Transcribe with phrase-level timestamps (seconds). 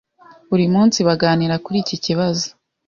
[0.49, 2.47] Buri munsi baganira kuri iki kibazo.